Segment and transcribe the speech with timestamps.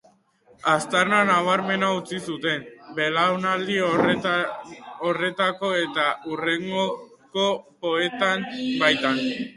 [0.69, 2.63] Aztarna nabarmena utzi zuten
[2.99, 7.47] belaunaldi horretako eta hurrengoko
[7.87, 8.49] poeten
[8.87, 9.25] baitan.